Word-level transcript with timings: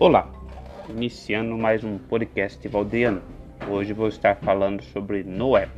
Olá, 0.00 0.32
iniciando 0.88 1.58
mais 1.58 1.84
um 1.84 1.98
podcast 1.98 2.66
valdeano. 2.68 3.20
Hoje 3.68 3.92
vou 3.92 4.08
estar 4.08 4.34
falando 4.36 4.82
sobre 4.82 5.22
Noé. 5.22 5.68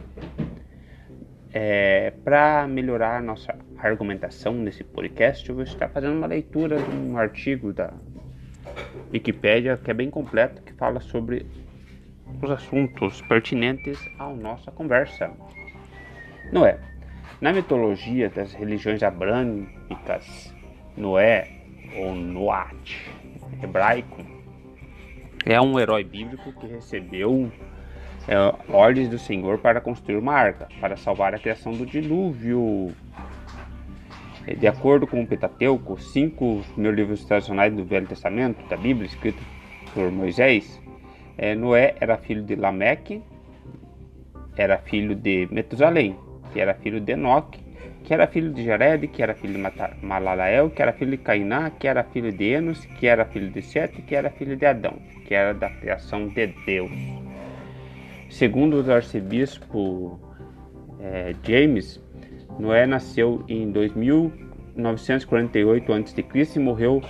É, 1.52 2.12
Para 2.22 2.68
melhorar 2.68 3.20
nossa 3.20 3.58
argumentação 3.76 4.54
nesse 4.54 4.84
podcast, 4.84 5.48
eu 5.48 5.56
vou 5.56 5.64
estar 5.64 5.88
fazendo 5.88 6.16
uma 6.18 6.28
leitura 6.28 6.80
de 6.80 6.96
um 6.96 7.18
artigo 7.18 7.72
da 7.72 7.92
Wikipédia 9.12 9.76
que 9.76 9.90
é 9.90 9.94
bem 9.94 10.08
completo, 10.08 10.62
que 10.62 10.72
fala 10.74 11.00
sobre 11.00 11.44
os 12.40 12.48
assuntos 12.48 13.20
pertinentes 13.22 13.98
à 14.20 14.28
nossa 14.28 14.70
conversa. 14.70 15.32
Noé. 16.52 16.78
Na 17.40 17.52
mitologia 17.52 18.30
das 18.30 18.52
religiões 18.52 19.02
abrâmicas, 19.02 20.54
Noé 20.96 21.48
ou 21.96 22.14
Noat 22.14 23.10
hebraico, 23.62 24.24
é 25.44 25.60
um 25.60 25.78
herói 25.78 26.04
bíblico 26.04 26.52
que 26.52 26.66
recebeu 26.66 27.50
é, 28.28 28.36
ordens 28.68 29.08
do 29.08 29.18
Senhor 29.18 29.58
para 29.58 29.80
construir 29.80 30.16
uma 30.16 30.34
arca, 30.34 30.68
para 30.80 30.96
salvar 30.96 31.34
a 31.34 31.38
criação 31.38 31.72
do 31.72 31.84
dilúvio. 31.84 32.92
De 34.58 34.66
acordo 34.66 35.06
com 35.06 35.22
o 35.22 35.26
Pentateuco, 35.26 36.00
cinco 36.00 36.62
mil 36.76 36.90
livros 36.90 37.24
tradicionais 37.24 37.72
do 37.72 37.84
Velho 37.84 38.08
Testamento, 38.08 38.66
da 38.68 38.76
Bíblia, 38.76 39.06
escritos 39.06 39.42
por 39.94 40.10
Moisés, 40.10 40.80
é, 41.38 41.54
Noé 41.54 41.94
era 42.00 42.16
filho 42.16 42.42
de 42.42 42.56
Lameque, 42.56 43.22
era 44.56 44.78
filho 44.78 45.14
de 45.14 45.48
Metusalém, 45.50 46.16
que 46.52 46.60
era 46.60 46.74
filho 46.74 47.00
de 47.00 47.12
Enoque, 47.12 47.61
que 48.04 48.12
era 48.12 48.26
filho 48.26 48.52
de 48.52 48.62
Jared, 48.64 49.06
que 49.08 49.22
era 49.22 49.34
filho 49.34 49.54
de 49.54 50.04
Malalael, 50.04 50.68
que 50.70 50.82
era 50.82 50.92
filho 50.92 51.12
de 51.12 51.18
Cainá, 51.18 51.70
que 51.70 51.86
era 51.86 52.02
filho 52.02 52.32
de 52.32 52.44
Enos, 52.44 52.84
que 52.84 53.06
era 53.06 53.24
filho 53.24 53.48
de 53.50 53.62
Sete, 53.62 54.02
que 54.02 54.14
era 54.14 54.28
filho 54.30 54.54
de 54.56 54.66
Adão, 54.66 54.98
que 55.26 55.34
era 55.34 55.54
da 55.54 55.70
criação 55.70 56.28
de 56.28 56.48
Deus. 56.66 56.92
Segundo 58.28 58.82
o 58.82 58.92
arcebispo 58.92 60.20
é, 61.00 61.34
James, 61.42 61.98
Noé 62.58 62.84
nasceu 62.86 63.42
em 63.48 63.70
2948 63.70 65.92
a.C. 65.92 66.24
e 66.56 66.58
morreu 66.58 67.00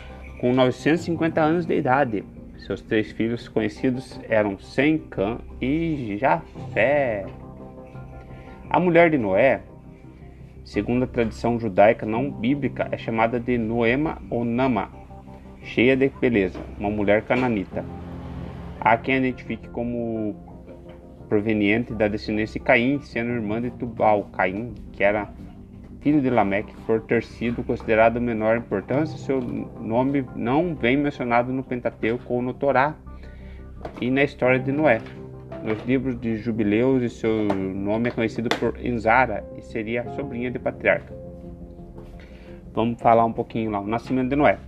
com 0.40 0.52
950 0.52 1.40
anos 1.40 1.64
de 1.66 1.76
idade. 1.76 2.24
Seus 2.58 2.82
três 2.82 3.12
filhos 3.12 3.48
conhecidos 3.48 4.20
eram 4.28 4.58
Sem, 4.58 4.98
Cã 4.98 5.38
e 5.60 6.16
Jafé. 6.18 7.24
A 8.70 8.78
mulher 8.78 9.10
de 9.10 9.18
Noé 9.18 9.62
segundo 10.64 11.04
a 11.04 11.06
tradição 11.06 11.58
judaica 11.58 12.06
não 12.06 12.30
bíblica, 12.30 12.88
é 12.90 12.96
chamada 12.96 13.38
de 13.38 13.58
Noema 13.58 14.20
ou 14.30 14.44
Nama, 14.44 14.90
cheia 15.62 15.96
de 15.96 16.08
beleza, 16.20 16.60
uma 16.78 16.90
mulher 16.90 17.22
cananita. 17.22 17.84
Há 18.80 18.96
quem 18.96 19.14
a 19.14 19.18
identifique 19.18 19.68
como 19.68 20.34
proveniente 21.28 21.94
da 21.94 22.08
descendência 22.08 22.60
de 22.60 22.66
Caim, 22.66 23.00
sendo 23.00 23.30
irmã 23.30 23.60
de 23.60 23.70
Tubal, 23.70 24.24
Caim, 24.32 24.74
que 24.92 25.02
era 25.02 25.32
filho 26.00 26.20
de 26.20 26.28
Lameque, 26.28 26.74
por 26.84 27.00
ter 27.02 27.22
sido 27.22 27.62
considerado 27.62 28.20
menor 28.20 28.56
importância, 28.56 29.16
seu 29.16 29.40
nome 29.40 30.26
não 30.34 30.74
vem 30.74 30.96
mencionado 30.96 31.52
no 31.52 31.62
Pentateuco 31.62 32.34
ou 32.34 32.42
no 32.42 32.52
Torá 32.52 32.96
e 34.00 34.10
na 34.10 34.24
história 34.24 34.58
de 34.58 34.72
Noé. 34.72 35.00
Nos 35.62 35.84
livros 35.84 36.20
de 36.20 36.36
Jubileus, 36.36 37.02
e 37.02 37.08
seu 37.08 37.44
nome 37.46 38.08
é 38.08 38.12
conhecido 38.12 38.48
por 38.58 38.78
Enzara 38.84 39.44
e 39.56 39.62
seria 39.62 40.02
a 40.02 40.08
sobrinha 40.14 40.50
de 40.50 40.58
patriarca. 40.58 41.14
Vamos 42.74 43.00
falar 43.00 43.24
um 43.24 43.32
pouquinho 43.32 43.70
lá, 43.70 43.80
o 43.80 43.86
nascimento 43.86 44.30
de 44.30 44.36
Noé. 44.36 44.58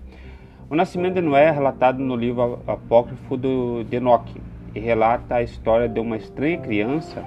O 0.70 0.77
nascimento 0.77 1.14
de 1.14 1.20
Noé 1.20 1.44
é 1.44 1.50
relatado 1.50 1.98
no 1.98 2.14
livro 2.14 2.60
apócrifo 2.66 3.36
do, 3.36 3.84
de 3.84 3.96
Enoque 3.96 4.40
e 4.74 4.80
relata 4.80 5.36
a 5.36 5.42
história 5.42 5.89
de 5.89 6.00
uma 6.00 6.17
estranha 6.17 6.58
criança. 6.58 7.24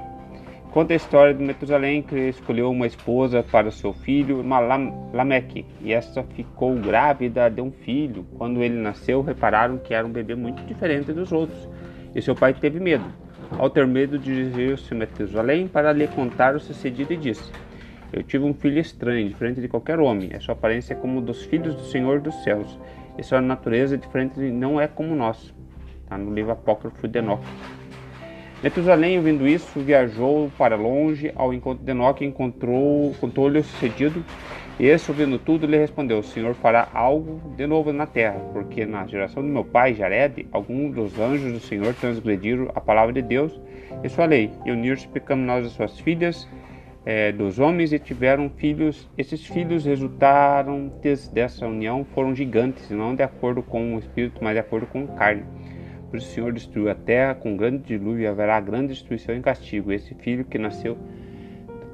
Conta 0.72 0.94
a 0.94 0.96
história 0.96 1.34
de 1.34 1.44
Metusalém 1.44 2.04
que 2.04 2.16
escolheu 2.16 2.70
uma 2.70 2.86
esposa 2.86 3.42
para 3.42 3.72
seu 3.72 3.94
filho, 3.94 4.46
Lameque, 5.14 5.66
e 5.82 5.92
esta 5.92 6.24
ficou 6.24 6.76
grávida 6.76 7.50
de 7.50 7.62
um 7.62 7.72
filho. 7.72 8.26
Quando 8.38 8.62
ele 8.62 8.76
nasceu, 8.76 9.22
repararam 9.22 9.78
que 9.78 9.94
era 9.94 10.06
um 10.06 10.12
bebê 10.12 10.36
muito 10.36 10.64
diferente 10.66 11.12
dos 11.12 11.32
outros, 11.32 11.68
e 12.14 12.22
seu 12.22 12.36
pai 12.36 12.54
teve 12.54 12.80
medo. 12.80 13.06
Ao 13.52 13.70
ter 13.70 13.88
medo, 13.88 14.20
dirigiu-se 14.20 14.94
Metusalém 14.94 15.68
para 15.68 15.94
lhe 15.94 16.08
contar 16.08 16.56
o 16.56 16.60
sucedido 16.60 17.14
e 17.14 17.18
disse: 17.18 17.52
Eu 18.12 18.22
tive 18.22 18.44
um 18.44 18.54
filho 18.54 18.80
estranho, 18.80 19.30
diferente 19.30 19.62
de 19.62 19.68
qualquer 19.68 20.00
homem. 20.00 20.32
A 20.34 20.40
sua 20.40 20.54
aparência 20.54 20.94
é 20.94 20.98
como 20.98 21.22
dos 21.22 21.44
filhos 21.44 21.76
do 21.76 21.84
Senhor 21.84 22.20
dos 22.20 22.36
céus, 22.44 22.78
e 23.18 23.24
sua 23.24 23.42
natureza 23.42 23.96
é 23.96 23.98
diferente 23.98 24.40
não 24.40 24.80
é 24.80 24.88
como 24.88 25.16
nós. 25.16 25.54
Está 26.04 26.18
no 26.18 26.34
livro 26.34 26.52
apócrifo 26.52 27.08
de 27.08 27.20
Enoque. 27.20 27.48
Metusalém, 28.62 29.18
ouvindo 29.18 29.48
isso, 29.48 29.80
viajou 29.80 30.52
para 30.58 30.76
longe 30.76 31.32
ao 31.36 31.54
encontro 31.54 31.86
de 31.86 31.92
Enoque 31.92 32.26
e 32.26 32.28
encontrou, 32.28 33.14
contou-lhe 33.20 33.60
o 33.60 33.64
sucedido 33.64 34.24
esse, 34.86 35.10
ouvindo 35.10 35.40
tudo, 35.40 35.66
lhe 35.66 35.78
respondeu: 35.78 36.20
O 36.20 36.24
Senhor 36.24 36.54
fará 36.54 36.88
algo 36.94 37.42
de 37.56 37.66
novo 37.66 37.92
na 37.92 38.06
terra, 38.06 38.40
porque 38.54 38.86
na 38.86 39.08
geração 39.08 39.42
do 39.42 39.50
meu 39.50 39.66
pai, 39.66 39.96
Jared, 39.96 40.48
alguns 40.52 40.94
dos 40.94 41.20
anjos 41.20 41.52
do 41.52 41.60
Senhor 41.60 41.96
transgrediram 41.96 42.70
a 42.76 42.80
palavra 42.80 43.14
de 43.14 43.22
Deus 43.24 43.60
e 44.04 44.10
sua 44.10 44.26
lei, 44.26 44.52
e 44.66 44.72
uniram-se 44.72 45.08
pecaminosas 45.08 45.72
suas 45.72 46.00
filhas 46.00 46.48
é, 47.08 47.32
dos 47.32 47.58
homens 47.58 47.92
e 47.92 47.98
tiveram 47.98 48.50
filhos. 48.50 49.10
Esses 49.18 49.46
filhos 49.48 49.86
resultaram 49.86 50.92
dessa 51.32 51.66
união 51.66 52.06
foram 52.14 52.36
gigantes, 52.36 52.92
não 52.92 53.16
de 53.16 53.24
acordo 53.24 53.64
com 53.64 53.96
o 53.96 54.00
espírito, 54.00 54.44
mas 54.44 54.54
de 54.54 54.60
acordo 54.60 54.86
com 54.86 55.06
a 55.06 55.16
carne. 55.16 55.44
Por 56.12 56.18
o 56.18 56.22
Senhor 56.22 56.54
destruiu 56.54 56.90
a 56.90 56.96
terra 56.96 57.34
com 57.34 57.58
grande 57.58 57.84
dilúvio 57.84 58.24
e 58.24 58.28
haverá 58.28 58.60
grande 58.60 58.90
destruição 58.90 59.36
e 59.36 59.42
castigo. 59.42 59.92
Esse 59.92 60.14
filho 60.16 60.46
que 60.46 60.58
nasceu 60.58 60.98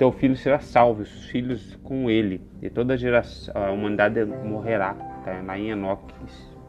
teu 0.04 0.12
filho 0.12 0.36
será 0.36 0.60
salvo, 0.60 1.04
os 1.04 1.28
filhos 1.28 1.80
com 1.82 2.10
ele, 2.10 2.42
e 2.62 2.70
toda 2.70 2.94
a, 2.94 2.98
geração, 2.98 3.54
a 3.56 3.72
humanidade 3.72 4.26
morrerá. 4.26 4.98
Está 5.20 5.42
lá 5.42 5.58
em 5.58 5.70
Enoque, 5.70 6.14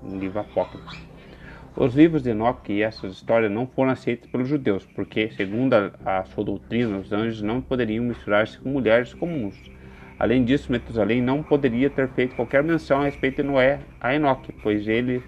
no 0.05 0.21
livro 0.21 0.39
Apócrifo. 0.39 1.05
Os 1.77 1.97
livros 1.97 2.23
de 2.23 2.31
Enoque 2.31 2.75
e 2.75 2.83
essas 2.83 3.15
histórias 3.15 3.51
não 3.51 3.67
foram 3.67 3.91
aceitos 3.91 4.31
pelos 4.31 4.47
judeus, 4.47 4.87
porque, 4.95 5.33
segundo 5.33 5.75
a, 5.75 6.21
a 6.21 6.25
sua 6.27 6.45
doutrina, 6.45 6.97
os 6.97 7.13
anjos 7.13 7.43
não 7.43 7.61
poderiam 7.61 8.05
misturar-se 8.05 8.57
com 8.57 8.69
mulheres 8.69 9.13
comuns. 9.13 9.57
Além 10.17 10.45
disso, 10.45 10.71
Metusalém 10.71 11.21
não 11.21 11.43
poderia 11.43 11.91
ter 11.91 12.09
feito 12.11 12.37
qualquer 12.37 12.63
menção 12.63 13.01
a 13.01 13.07
respeito 13.07 13.43
de 13.43 13.49
Noé 13.49 13.81
a 14.01 14.15
Enoque, 14.15 14.53
pois 14.63 14.87
ele, 14.87 15.21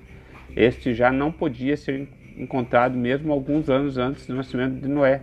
este 0.55 0.95
já 0.95 1.11
não 1.11 1.33
podia 1.33 1.77
ser 1.77 2.09
encontrado 2.37 2.97
mesmo 2.97 3.33
alguns 3.33 3.69
anos 3.69 3.99
antes 3.99 4.29
do 4.29 4.35
nascimento 4.37 4.81
de 4.81 4.87
Noé, 4.87 5.23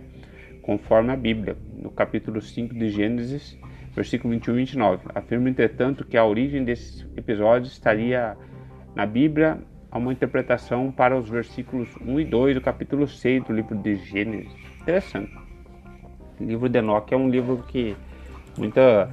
conforme 0.64 1.12
a 1.12 1.16
Bíblia, 1.16 1.56
no 1.76 1.90
capítulo 1.90 2.40
5 2.40 2.74
de 2.74 2.88
Gênesis, 2.88 3.58
versículo 3.94 4.32
21 4.32 4.54
e 4.54 4.56
29. 4.56 5.02
Afirma, 5.14 5.50
entretanto, 5.50 6.06
que 6.06 6.16
a 6.16 6.24
origem 6.24 6.64
desses 6.64 7.06
episódios 7.16 7.72
estaria 7.72 8.36
na 8.94 9.04
Bíblia 9.04 9.58
a 9.90 9.98
uma 9.98 10.12
interpretação 10.12 10.90
para 10.90 11.16
os 11.16 11.28
versículos 11.28 11.88
1 12.00 12.20
e 12.20 12.24
2 12.24 12.54
do 12.54 12.60
capítulo 12.62 13.06
6 13.06 13.44
do 13.44 13.52
livro 13.52 13.76
de 13.76 13.96
Gênesis. 13.96 14.50
Interessante. 14.80 15.32
O 16.40 16.44
livro 16.44 16.68
de 16.68 16.78
Enoque 16.78 17.12
é 17.12 17.16
um 17.16 17.28
livro 17.28 17.62
que 17.68 17.94
muitas 18.58 19.08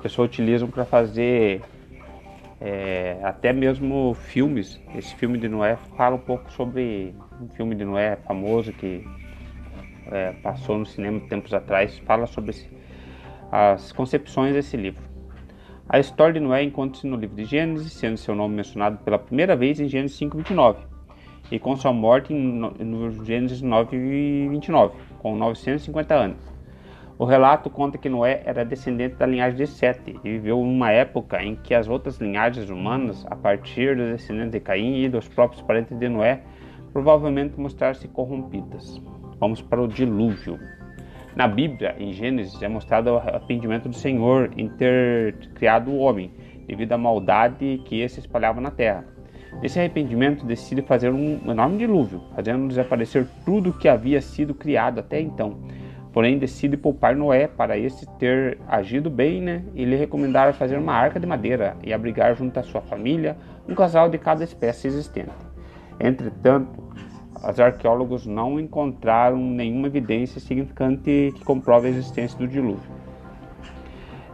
pessoas 0.00 0.30
utilizam 0.30 0.68
para 0.68 0.84
fazer 0.84 1.60
é, 2.60 3.18
até 3.24 3.52
mesmo 3.52 4.14
filmes. 4.14 4.80
Esse 4.94 5.14
filme 5.16 5.38
de 5.38 5.48
Noé 5.48 5.76
fala 5.96 6.14
um 6.14 6.20
pouco 6.20 6.50
sobre 6.52 7.14
um 7.40 7.48
filme 7.48 7.74
de 7.74 7.84
Noé 7.84 8.16
famoso 8.24 8.72
que 8.72 9.04
é, 10.10 10.32
passou 10.42 10.78
no 10.78 10.86
cinema 10.86 11.20
tempos 11.28 11.52
atrás, 11.52 11.98
fala 12.00 12.26
sobre 12.26 12.50
esse, 12.50 12.68
as 13.50 13.92
concepções 13.92 14.52
desse 14.52 14.76
livro. 14.76 15.02
A 15.88 15.98
história 15.98 16.32
de 16.32 16.40
Noé 16.40 16.62
encontra-se 16.62 17.06
no 17.06 17.16
livro 17.16 17.36
de 17.36 17.44
Gênesis, 17.44 17.92
sendo 17.92 18.16
seu 18.16 18.34
nome 18.34 18.54
mencionado 18.54 18.98
pela 19.04 19.18
primeira 19.18 19.54
vez 19.54 19.78
em 19.78 19.88
Gênesis 19.88 20.16
5:29 20.18 20.78
e 21.50 21.58
com 21.58 21.76
sua 21.76 21.92
morte 21.92 22.32
no 22.32 23.24
Gênesis 23.24 23.62
9:29, 23.62 24.92
com 25.18 25.36
950 25.36 26.14
anos. 26.14 26.54
O 27.16 27.24
relato 27.24 27.70
conta 27.70 27.96
que 27.96 28.08
Noé 28.08 28.42
era 28.44 28.64
descendente 28.64 29.14
da 29.14 29.26
linhagem 29.26 29.56
de 29.56 29.66
Sete 29.68 30.18
e 30.24 30.30
viveu 30.30 30.60
uma 30.60 30.90
época 30.90 31.40
em 31.40 31.54
que 31.54 31.72
as 31.72 31.86
outras 31.86 32.18
linhagens 32.18 32.70
humanas, 32.70 33.24
a 33.30 33.36
partir 33.36 33.94
dos 33.94 34.10
descendentes 34.10 34.50
de 34.50 34.60
Caim 34.60 35.04
e 35.04 35.08
dos 35.08 35.28
próprios 35.28 35.62
parentes 35.62 35.96
de 35.96 36.08
Noé, 36.08 36.42
provavelmente 36.92 37.60
mostraram-se 37.60 38.08
corrompidas. 38.08 39.00
Vamos 39.44 39.60
para 39.60 39.82
o 39.82 39.86
dilúvio. 39.86 40.58
Na 41.36 41.46
Bíblia, 41.46 41.94
em 41.98 42.14
Gênesis, 42.14 42.62
é 42.62 42.66
mostrado 42.66 43.10
o 43.10 43.16
arrependimento 43.18 43.90
do 43.90 43.94
Senhor 43.94 44.50
em 44.56 44.70
ter 44.70 45.36
criado 45.54 45.90
o 45.90 45.98
homem, 45.98 46.32
devido 46.66 46.92
à 46.92 46.96
maldade 46.96 47.82
que 47.84 48.00
esse 48.00 48.20
espalhava 48.20 48.58
na 48.58 48.70
terra. 48.70 49.04
Esse 49.62 49.78
arrependimento 49.78 50.46
decide 50.46 50.80
fazer 50.80 51.10
um 51.10 51.42
enorme 51.46 51.76
dilúvio, 51.76 52.22
fazendo 52.34 52.68
desaparecer 52.68 53.26
tudo 53.44 53.74
que 53.74 53.86
havia 53.86 54.18
sido 54.22 54.54
criado 54.54 55.00
até 55.00 55.20
então. 55.20 55.58
Porém, 56.10 56.38
decide 56.38 56.78
poupar 56.78 57.14
Noé 57.14 57.46
para 57.46 57.76
esse 57.76 58.06
ter 58.18 58.56
agido 58.66 59.10
bem, 59.10 59.42
né? 59.42 59.62
E 59.74 59.84
lhe 59.84 59.94
recomendar 59.96 60.54
fazer 60.54 60.78
uma 60.78 60.94
arca 60.94 61.20
de 61.20 61.26
madeira 61.26 61.76
e 61.84 61.92
abrigar 61.92 62.34
junto 62.34 62.58
à 62.58 62.62
sua 62.62 62.80
família 62.80 63.36
um 63.68 63.74
casal 63.74 64.08
de 64.08 64.16
cada 64.16 64.42
espécie 64.42 64.86
existente. 64.86 65.28
Entretanto, 66.00 66.82
os 67.50 67.60
arqueólogos 67.60 68.26
não 68.26 68.58
encontraram 68.58 69.38
nenhuma 69.38 69.86
evidência 69.86 70.40
significante 70.40 71.32
que 71.34 71.44
comprove 71.44 71.88
a 71.88 71.90
existência 71.90 72.38
do 72.38 72.48
dilúvio. 72.48 72.90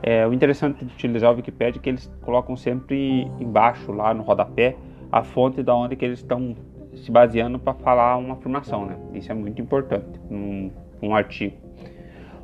É, 0.03 0.27
o 0.27 0.33
interessante 0.33 0.85
de 0.85 0.95
utilizar 0.95 1.33
o 1.33 1.37
Wikipedia 1.37 1.79
é 1.79 1.83
que 1.83 1.89
eles 1.89 2.11
colocam 2.23 2.57
sempre 2.57 3.31
embaixo, 3.39 3.93
lá 3.93 4.15
no 4.15 4.23
rodapé, 4.23 4.77
a 5.13 5.23
fonte 5.23 5.63
da 5.63 5.75
onde 5.75 5.97
que 5.97 6.05
eles 6.05 6.21
estão 6.21 6.57
se 6.95 7.11
baseando 7.11 7.59
para 7.59 7.75
falar 7.75 8.17
uma 8.17 8.35
afirmação. 8.35 8.87
Né? 8.87 8.97
Isso 9.13 9.31
é 9.31 9.35
muito 9.35 9.61
importante 9.61 10.07
num, 10.31 10.71
num 11.03 11.15
artigo. 11.15 11.57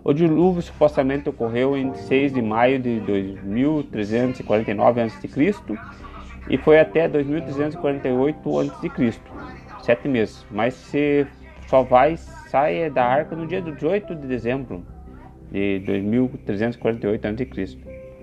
O 0.04 0.12
dilúvio 0.12 0.60
supostamente 0.62 1.28
ocorreu 1.28 1.76
em 1.76 1.94
6 1.94 2.34
de 2.34 2.42
maio 2.42 2.78
de 2.78 3.00
2349 3.00 5.00
a.C. 5.00 5.28
e 6.48 6.56
foi 6.58 6.78
até 6.78 7.08
2348 7.08 8.60
a.C., 8.60 9.20
sete 9.86 10.08
meses. 10.08 10.44
Mas 10.50 10.74
se 10.74 11.26
só 11.68 11.82
vai 11.82 12.16
sair 12.16 12.90
da 12.90 13.04
arca 13.04 13.34
no 13.34 13.46
dia 13.46 13.62
18 13.62 14.14
de 14.14 14.26
dezembro 14.26 14.84
de 15.50 15.78
2348 15.80 17.26
a.C. 17.26 17.78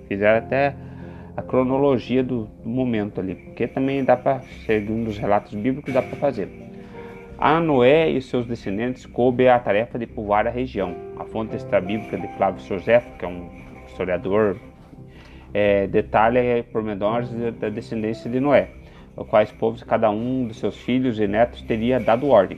Fizeram 0.08 0.38
até 0.38 0.76
a 1.36 1.42
cronologia 1.42 2.24
do, 2.24 2.46
do 2.62 2.70
momento 2.70 3.20
ali, 3.20 3.36
porque 3.36 3.68
também 3.68 4.04
dá 4.04 4.16
para, 4.16 4.42
segundo 4.66 5.08
os 5.08 5.18
relatos 5.18 5.54
bíblicos, 5.56 5.94
dá 5.94 6.02
para 6.02 6.18
fazer. 6.18 6.50
A 7.38 7.60
Noé 7.60 8.10
e 8.10 8.22
seus 8.22 8.46
descendentes 8.46 9.06
coube 9.06 9.48
a 9.48 9.58
tarefa 9.58 9.98
de 9.98 10.06
povoar 10.06 10.46
a 10.46 10.52
região. 10.52 10.96
A 11.18 11.26
fonte 11.26 11.56
extra-bíblica 11.56 12.18
de 12.18 12.28
Flávio 12.38 12.64
José, 12.64 13.02
que 13.18 13.26
é 13.26 13.28
um 13.28 13.50
historiador, 13.88 14.58
é, 15.54 15.88
detalha 15.88 16.64
pormenores 16.72 17.30
da 17.60 17.70
descendência 17.70 18.30
de 18.30 18.40
Noé, 18.40 18.70
os 19.16 19.28
quais 19.28 19.52
povos 19.52 19.84
cada 19.84 20.10
um 20.10 20.48
dos 20.48 20.58
seus 20.58 20.78
filhos 20.78 21.20
e 21.20 21.28
netos 21.28 21.62
teria 21.62 22.00
dado 22.00 22.30
ordem. 22.30 22.58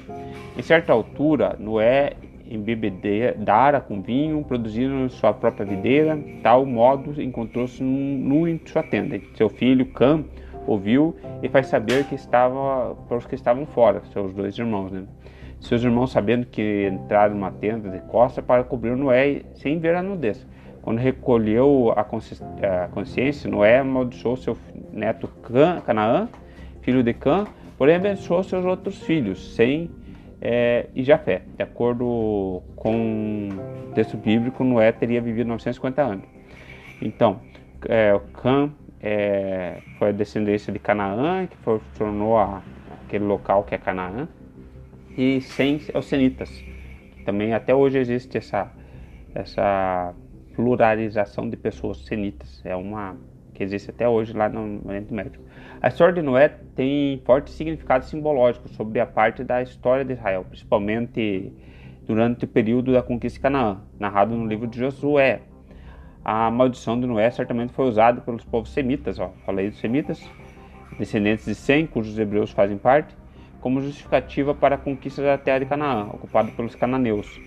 Em 0.57 0.61
certa 0.61 0.93
altura, 0.93 1.55
Noé 1.59 2.13
embebedara 2.49 3.81
com 3.81 4.01
vinho, 4.01 4.43
produziram 4.43 5.09
sua 5.09 5.33
própria 5.33 5.65
videira, 5.65 6.17
tal 6.43 6.65
modo 6.65 7.21
encontrou-se 7.21 7.83
nu 7.83 8.47
em 8.47 8.59
sua 8.65 8.83
tenda. 8.83 9.19
Seu 9.33 9.49
filho 9.49 9.85
Cam 9.87 10.23
ouviu 10.67 11.15
e 11.41 11.49
faz 11.49 11.67
saber 11.67 12.05
que 12.05 12.15
estava 12.15 12.95
para 13.07 13.17
os 13.17 13.25
que 13.25 13.35
estavam 13.35 13.65
fora, 13.65 14.01
seus 14.13 14.33
dois 14.33 14.57
irmãos. 14.57 14.91
Né? 14.91 15.03
Seus 15.59 15.83
irmãos, 15.83 16.11
sabendo 16.11 16.45
que 16.45 16.89
entraram 16.91 17.33
numa 17.35 17.51
tenda 17.51 17.89
de 17.89 17.99
costa 18.07 18.41
para 18.41 18.63
cobrir 18.63 18.95
Noé 18.95 19.41
sem 19.55 19.79
ver 19.79 19.95
a 19.95 20.03
nudez. 20.03 20.45
Quando 20.81 20.99
recolheu 20.99 21.91
a, 21.95 22.03
consciência, 22.03 23.49
Noé 23.49 23.79
amaldiçoou 23.79 24.37
seu 24.37 24.55
neto 24.93 25.27
Canaã, 25.83 26.29
filho 26.85 27.01
de 27.01 27.13
Cã, 27.13 27.45
porém 27.79 27.95
abençoou 27.95 28.43
seus 28.43 28.63
outros 28.63 29.01
filhos, 29.01 29.55
sem 29.55 29.89
é, 30.39 30.85
e 30.93 31.03
Jafé. 31.03 31.41
De 31.57 31.63
acordo 31.63 32.61
com 32.75 33.49
o 33.89 33.93
texto 33.95 34.15
bíblico, 34.15 34.63
Noé 34.63 34.91
teria 34.91 35.19
vivido 35.19 35.47
950 35.47 36.01
anos. 36.03 36.25
Então, 37.01 37.41
é, 37.89 38.17
Cã 38.33 38.71
é, 39.01 39.81
foi 39.97 40.09
a 40.09 40.11
descendência 40.11 40.71
de 40.71 40.77
Canaã, 40.77 41.47
que 41.47 41.57
tornou 41.97 42.37
a, 42.37 42.61
aquele 43.03 43.25
local 43.25 43.63
que 43.63 43.73
é 43.73 43.79
Canaã, 43.79 44.27
e 45.17 45.41
sem 45.41 45.81
os 45.95 46.05
senitas. 46.05 46.63
Também 47.25 47.53
até 47.53 47.73
hoje 47.73 47.97
existe 47.97 48.37
essa, 48.37 48.71
essa 49.33 50.13
pluralização 50.55 51.49
de 51.49 51.57
pessoas 51.57 52.05
senitas. 52.05 52.61
É 52.63 52.75
uma 52.75 53.17
que 53.55 53.63
existe 53.63 53.89
até 53.89 54.07
hoje 54.07 54.33
lá 54.33 54.47
no 54.47 54.81
Oriente 54.87 55.11
Médio. 55.11 55.41
A 55.81 55.87
história 55.87 56.13
de 56.13 56.21
Noé 56.21 56.49
tem 56.75 57.21
forte 57.25 57.49
significado 57.49 58.05
simbológico 58.05 58.67
sobre 58.69 58.99
a 58.99 59.05
parte 59.05 59.43
da 59.43 59.61
história 59.61 60.05
de 60.05 60.13
Israel, 60.13 60.45
principalmente 60.47 61.51
durante 62.05 62.45
o 62.45 62.47
período 62.47 62.93
da 62.93 63.01
conquista 63.01 63.39
de 63.39 63.41
Canaã, 63.41 63.81
narrado 63.99 64.35
no 64.35 64.45
livro 64.45 64.67
de 64.67 64.77
Josué. 64.79 65.41
A 66.23 66.51
maldição 66.51 66.99
de 66.99 67.07
Noé 67.07 67.29
certamente 67.31 67.73
foi 67.73 67.87
usada 67.87 68.21
pelos 68.21 68.43
povos 68.43 68.71
semitas, 68.71 69.19
ó, 69.19 69.31
falei 69.45 69.69
dos 69.69 69.79
semitas, 69.79 70.29
descendentes 70.97 71.45
de 71.45 71.55
Sem, 71.55 71.85
cujos 71.85 72.17
hebreus 72.17 72.51
fazem 72.51 72.77
parte, 72.77 73.15
como 73.61 73.81
justificativa 73.81 74.53
para 74.53 74.75
a 74.75 74.77
conquista 74.77 75.21
da 75.21 75.37
terra 75.37 75.59
de 75.59 75.65
Canaã, 75.65 76.07
ocupada 76.13 76.51
pelos 76.51 76.75
cananeus, 76.75 77.39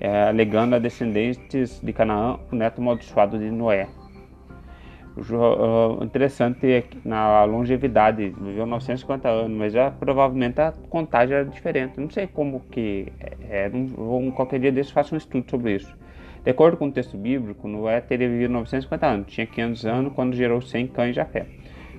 é, 0.00 0.28
alegando 0.28 0.74
a 0.74 0.78
descendentes 0.78 1.80
de 1.80 1.92
Canaã 1.92 2.38
o 2.50 2.56
neto 2.56 2.80
amaldiçoado 2.80 3.38
de 3.38 3.50
Noé. 3.50 3.88
O 5.14 6.02
interessante 6.02 6.66
é 6.66 6.80
que 6.80 7.06
na 7.06 7.44
longevidade, 7.44 8.34
viveu 8.40 8.64
950 8.64 9.28
anos, 9.28 9.56
mas 9.56 9.72
já 9.72 9.90
provavelmente 9.90 10.60
a 10.60 10.72
contagem 10.88 11.36
era 11.36 11.44
diferente. 11.44 12.00
Não 12.00 12.08
sei 12.08 12.26
como 12.26 12.60
que 12.70 13.12
era. 13.48 13.76
É, 13.76 13.78
um, 13.98 14.30
qualquer 14.30 14.58
dia 14.58 14.72
desse 14.72 14.92
faço 14.92 15.14
um 15.14 15.18
estudo 15.18 15.50
sobre 15.50 15.76
isso. 15.76 15.94
De 16.42 16.50
acordo 16.50 16.76
com 16.76 16.86
o 16.86 16.92
texto 16.92 17.16
bíblico, 17.16 17.68
Noé 17.68 18.00
teria 18.00 18.28
vivido 18.28 18.52
950 18.52 19.06
anos, 19.06 19.32
tinha 19.32 19.46
500 19.46 19.86
anos 19.86 20.12
quando 20.14 20.34
gerou 20.34 20.60
100 20.60 20.88
cães 20.88 21.10
de 21.10 21.16
Jafé. 21.16 21.46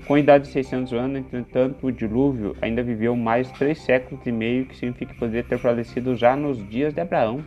Com 0.06 0.16
a 0.16 0.20
idade 0.20 0.46
de 0.46 0.50
600 0.52 0.92
anos, 0.92 1.20
entretanto, 1.20 1.88
o 1.88 1.92
dilúvio 1.92 2.54
ainda 2.62 2.84
viveu 2.84 3.16
mais 3.16 3.50
três 3.52 3.80
séculos 3.80 4.26
e 4.26 4.34
meio, 4.34 4.66
que 4.66 4.76
significa 4.76 5.14
que 5.14 5.20
poderia 5.20 5.44
ter 5.44 5.58
falecido 5.58 6.14
já 6.14 6.36
nos 6.36 6.58
dias 6.68 6.94
de 6.94 7.00
Abraão, 7.00 7.42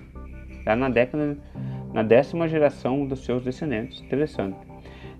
já 0.65 0.75
na 0.75 0.89
década, 0.89 1.37
na 1.93 2.03
décima 2.03 2.49
geração 2.49 3.05
dos 3.05 3.27
seus 3.27 3.45
descendentes. 3.45 4.01
Interessante. 4.01 4.57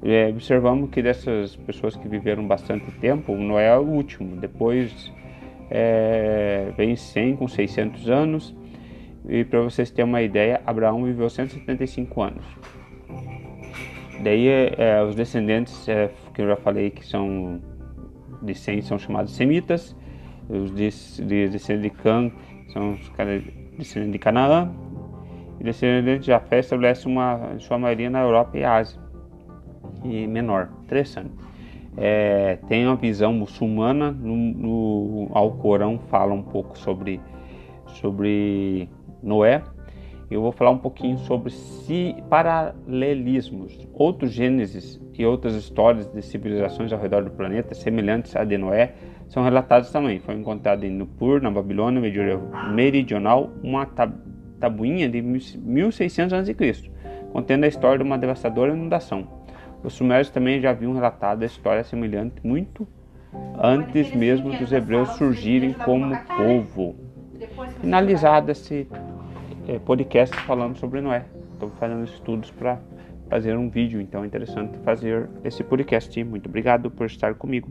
É, 0.03 0.29
observamos 0.29 0.91
que 0.91 1.03
dessas 1.03 1.57
pessoas 1.57 1.97
que 1.97 2.07
viveram 2.09 2.47
bastante 2.47 2.91
tempo, 2.93 3.35
Noé 3.35 3.69
é 3.69 3.77
o 3.77 3.83
último. 3.83 4.37
Depois 4.37 5.13
é, 5.71 6.73
vem 6.77 6.95
100 6.97 7.37
com 7.37 7.49
600 7.49 8.09
anos. 8.09 8.55
E 9.29 9.45
para 9.45 9.61
vocês 9.61 9.91
terem 9.91 10.09
uma 10.09 10.23
ideia, 10.23 10.61
Abraão 10.67 11.05
viveu 11.05 11.29
175 11.29 12.23
anos. 12.23 12.45
Daí 14.23 14.49
é, 14.49 14.75
é, 14.79 15.03
os 15.03 15.15
descendentes, 15.15 15.89
é, 15.89 16.11
que 16.33 16.43
eu 16.43 16.49
já 16.49 16.57
falei 16.57 16.91
que 16.91 17.05
são 17.05 17.61
de 18.43 18.55
100, 18.55 18.83
são 18.83 18.99
chamados 18.99 19.35
semitas. 19.35 19.97
Os 20.49 20.71
de, 20.73 20.91
de 21.27 21.49
descendentes 21.49 21.83
de 21.83 22.03
Cã 22.03 22.31
são 22.73 22.93
os 22.93 23.11
descendentes 23.77 24.13
de 24.13 24.19
Canaã. 24.19 24.71
E 25.59 25.65
descendentes 25.65 26.21
de 26.21 26.27
Jafé 26.29 26.61
estabelece 26.61 27.07
uma, 27.07 27.53
em 27.57 27.59
sua 27.59 27.79
maioria 27.79 28.11
na 28.11 28.21
Europa 28.21 28.57
e 28.59 28.63
Ásia 28.63 29.06
e 30.05 30.27
menor. 30.27 30.71
Interessante. 30.85 31.31
É, 31.97 32.59
tem 32.69 32.87
uma 32.87 32.97
visão 32.97 33.33
muçulmana, 33.33 34.11
no, 34.11 34.37
no 34.37 35.29
Alcorão 35.33 35.99
fala 36.11 36.35
um 36.35 36.43
pouco 36.43 36.79
sobre, 36.79 37.21
sobre 37.87 38.89
Noé. 39.23 39.63
Eu 40.31 40.43
vou 40.43 40.53
falar 40.53 40.71
um 40.71 40.79
pouquinho 40.79 41.17
sobre 41.19 41.51
si, 41.51 42.17
paralelismos, 42.29 43.89
outros 43.95 44.33
Gênesis 44.33 45.01
e 45.15 45.25
outras 45.25 45.55
histórias 45.55 46.07
de 46.13 46.21
civilizações 46.21 46.93
ao 46.93 47.01
redor 47.01 47.23
do 47.23 47.31
planeta 47.31 47.75
semelhantes 47.75 48.35
à 48.35 48.45
de 48.45 48.59
Noé 48.59 48.95
são 49.29 49.43
relatados 49.43 49.91
também. 49.91 50.19
Foi 50.19 50.35
encontrado 50.35 50.85
em 50.85 50.91
Nupur, 50.91 51.41
na 51.41 51.51
Babilônia 51.51 52.03
meridional, 52.73 53.51
uma 53.63 53.89
tabuinha 54.59 55.09
de 55.09 55.23
1600 55.23 56.33
a.C., 56.33 56.91
contendo 57.33 57.65
a 57.65 57.69
história 57.69 57.99
de 57.99 58.05
uma 58.05 58.19
devastadora 58.19 58.73
inundação. 58.73 59.46
Os 59.83 59.95
sumérios 59.95 60.31
também 60.31 60.61
já 60.61 60.71
haviam 60.71 60.93
relatado 60.95 61.43
a 61.43 61.47
história 61.47 61.85
semelhante 61.85 62.45
muito 62.45 62.87
antes 63.61 64.15
mesmo 64.15 64.57
dos 64.57 64.73
hebreus 64.73 65.11
surgirem 65.11 65.73
como 65.73 66.17
povo. 66.27 66.95
Finalizado 67.81 68.51
esse 68.51 68.89
é, 69.69 69.79
podcast 69.79 70.35
falando 70.41 70.77
sobre 70.77 71.01
Noé. 71.01 71.25
Estou 71.53 71.71
fazendo 71.71 72.05
estudos 72.05 72.51
para 72.51 72.79
fazer 73.29 73.57
um 73.57 73.69
vídeo, 73.69 74.01
então 74.01 74.23
é 74.23 74.27
interessante 74.27 74.79
fazer 74.79 75.29
esse 75.45 75.65
podcast. 75.65 76.23
Muito 76.25 76.49
obrigado 76.49 76.91
por 76.91 77.07
estar 77.07 77.35
comigo. 77.35 77.71